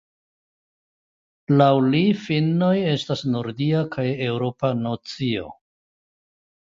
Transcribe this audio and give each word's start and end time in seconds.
Laŭ 1.61 1.67
li 1.89 2.01
finnoj 2.23 2.71
estas 2.95 3.23
nordia 3.35 3.85
kaj 3.97 4.07
eŭropa 4.31 4.73
nacio. 4.81 5.57